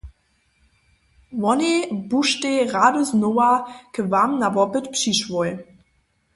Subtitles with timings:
[1.43, 1.77] Wonej
[2.09, 3.49] buštej rady znowa
[3.93, 5.49] k wam na wopyt přišłoj.